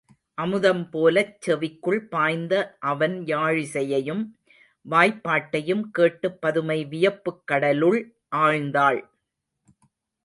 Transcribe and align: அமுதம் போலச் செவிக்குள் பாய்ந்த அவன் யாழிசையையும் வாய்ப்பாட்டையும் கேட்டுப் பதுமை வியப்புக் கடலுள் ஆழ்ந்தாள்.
அமுதம் 0.37 0.89
போலச் 0.89 1.35
செவிக்குள் 1.45 1.99
பாய்ந்த 2.09 2.53
அவன் 2.83 3.19
யாழிசையையும் 3.25 4.23
வாய்ப்பாட்டையும் 4.85 5.83
கேட்டுப் 5.91 6.41
பதுமை 6.41 6.85
வியப்புக் 6.85 7.41
கடலுள் 7.45 8.01
ஆழ்ந்தாள். 8.35 9.01